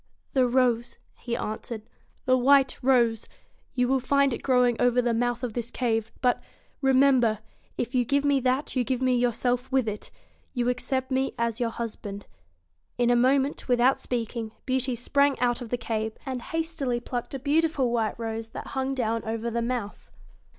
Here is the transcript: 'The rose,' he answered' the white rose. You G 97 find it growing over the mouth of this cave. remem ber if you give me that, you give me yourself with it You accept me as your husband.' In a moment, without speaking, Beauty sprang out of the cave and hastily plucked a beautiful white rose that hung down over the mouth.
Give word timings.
'The 0.33 0.47
rose,' 0.47 0.97
he 1.19 1.37
answered' 1.37 1.83
the 2.25 2.35
white 2.35 2.75
rose. 2.81 3.29
You 3.75 3.85
G 3.85 3.89
97 3.91 3.99
find 3.99 4.33
it 4.33 4.41
growing 4.41 4.75
over 4.79 4.99
the 4.99 5.13
mouth 5.13 5.43
of 5.43 5.53
this 5.53 5.69
cave. 5.69 6.11
remem 6.81 7.21
ber 7.21 7.37
if 7.77 7.93
you 7.93 8.03
give 8.03 8.25
me 8.25 8.39
that, 8.39 8.75
you 8.75 8.83
give 8.83 8.99
me 8.99 9.15
yourself 9.15 9.71
with 9.71 9.87
it 9.87 10.09
You 10.55 10.69
accept 10.69 11.11
me 11.11 11.35
as 11.37 11.59
your 11.59 11.69
husband.' 11.69 12.25
In 12.97 13.11
a 13.11 13.15
moment, 13.15 13.67
without 13.67 13.99
speaking, 13.99 14.53
Beauty 14.65 14.95
sprang 14.95 15.37
out 15.39 15.61
of 15.61 15.69
the 15.69 15.77
cave 15.77 16.13
and 16.25 16.41
hastily 16.41 16.99
plucked 16.99 17.35
a 17.35 17.37
beautiful 17.37 17.91
white 17.91 18.17
rose 18.19 18.49
that 18.53 18.67
hung 18.73 18.95
down 18.95 19.23
over 19.23 19.51
the 19.51 19.61
mouth. 19.61 20.09